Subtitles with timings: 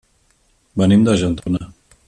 [0.83, 1.65] Venim d'Argentona.